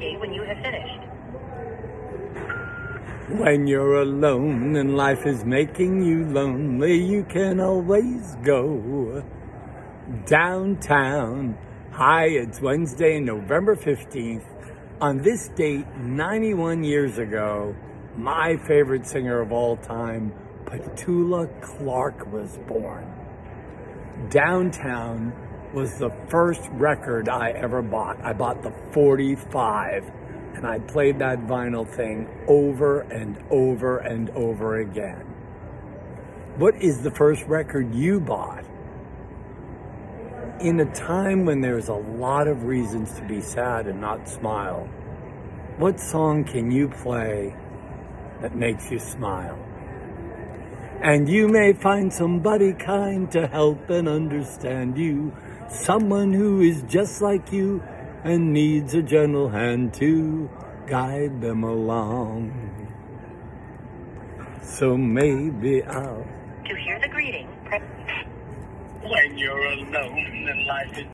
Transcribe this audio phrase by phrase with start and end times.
[0.00, 0.98] when you have finished.
[3.38, 9.22] When you're alone and life is making you lonely, you can always go
[10.24, 11.58] downtown.
[11.92, 14.46] Hi, it's Wednesday, November 15th.
[15.02, 17.76] On this date, 91 years ago,
[18.16, 20.32] my favorite singer of all time,
[20.64, 23.06] Petula Clark, was born.
[24.30, 25.34] Downtown
[25.72, 28.20] was the first record I ever bought.
[28.24, 30.10] I bought the 45
[30.54, 35.24] and I played that vinyl thing over and over and over again.
[36.56, 38.64] What is the first record you bought?
[40.60, 44.86] In a time when there's a lot of reasons to be sad and not smile,
[45.78, 47.56] what song can you play
[48.42, 49.58] that makes you smile?
[51.02, 55.32] And you may find somebody kind to help and understand you,
[55.66, 57.82] someone who is just like you
[58.22, 60.50] and needs a gentle hand to
[60.86, 62.52] guide them along.
[64.62, 66.26] So maybe I'll.
[66.66, 67.82] To hear the greeting, press
[69.02, 71.06] When you're alone and life is